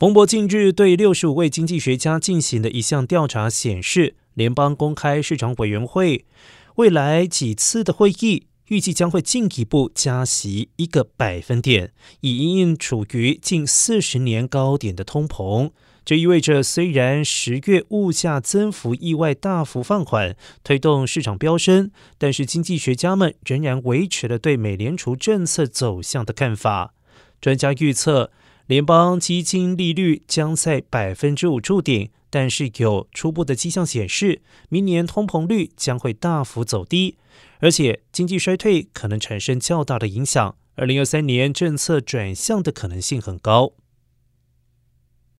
[0.00, 6.24] 彭博近日对六十五位经济学家进行的一项调查显示，联邦公开市场委员会
[6.76, 11.92] 未来几次的会议预计将会进一步加息一个百分点，
[12.22, 15.70] 以应应处于近四十年高点的通膨。
[16.02, 26.94] 这意味着，虽然十月物价增幅意外大幅放缓，推动市场飙升，但是经济学家们仍然维持了对美联储政策走向的看法。
[27.38, 28.30] 专家预测。
[28.70, 37.16] 联邦基金利率将在百分之五筑顶，但是有初步的迹象显示，明年通膨率将会大幅走低，
[37.58, 40.54] 而且经济衰退可能产生较大的影响。
[40.76, 43.72] 二零二三年政策转向的可能性很高。